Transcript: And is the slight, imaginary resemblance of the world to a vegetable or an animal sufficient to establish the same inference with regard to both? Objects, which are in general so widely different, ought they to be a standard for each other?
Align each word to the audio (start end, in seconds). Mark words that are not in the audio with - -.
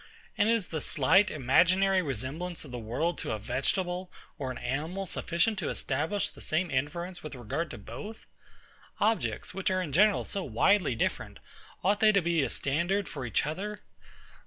And 0.35 0.49
is 0.49 0.69
the 0.69 0.81
slight, 0.81 1.29
imaginary 1.29 2.01
resemblance 2.01 2.65
of 2.65 2.71
the 2.71 2.79
world 2.79 3.19
to 3.19 3.33
a 3.33 3.37
vegetable 3.37 4.11
or 4.39 4.49
an 4.49 4.57
animal 4.57 5.05
sufficient 5.05 5.59
to 5.59 5.69
establish 5.69 6.27
the 6.29 6.41
same 6.41 6.71
inference 6.71 7.21
with 7.21 7.35
regard 7.35 7.69
to 7.69 7.77
both? 7.77 8.25
Objects, 8.99 9.53
which 9.53 9.69
are 9.69 9.79
in 9.79 9.91
general 9.91 10.23
so 10.23 10.43
widely 10.43 10.95
different, 10.95 11.37
ought 11.83 11.99
they 11.99 12.11
to 12.13 12.21
be 12.23 12.41
a 12.41 12.49
standard 12.49 13.07
for 13.07 13.27
each 13.27 13.45
other? 13.45 13.77